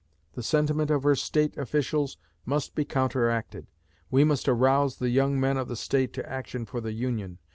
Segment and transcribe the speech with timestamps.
[0.33, 3.67] The sentiment of her State officials must be counteracted.
[4.09, 7.37] We must arouse the young men of the State to action for the Union.